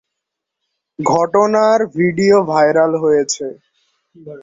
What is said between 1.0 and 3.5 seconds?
ঘটনার video viral হয়েছে।